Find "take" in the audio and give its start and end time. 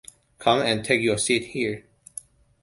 0.83-1.03